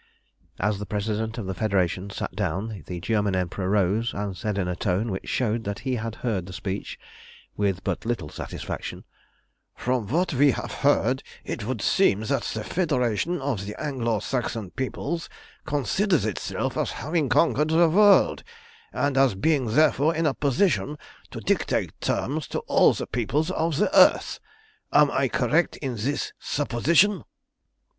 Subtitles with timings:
[0.59, 4.67] As the President of the Federation sat down the German Emperor rose and said in
[4.67, 6.97] a tone which showed that he had heard the speech
[7.55, 9.03] with but little satisfaction
[9.75, 14.71] "From what we have heard it would seem that the Federation of the Anglo Saxon
[14.71, 15.29] peoples
[15.67, 18.41] considers itself as having conquered the world,
[18.91, 20.97] and as being, therefore, in a position
[21.29, 24.39] to dictate terms to all the peoples of the earth.
[24.91, 27.23] Am I correct in this supposition?"